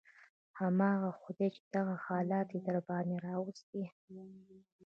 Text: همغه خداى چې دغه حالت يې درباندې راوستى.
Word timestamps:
همغه 0.59 1.09
خداى 1.21 1.49
چې 1.55 1.61
دغه 1.75 1.95
حالت 2.05 2.47
يې 2.55 2.59
درباندې 2.67 3.15
راوستى. 3.27 3.83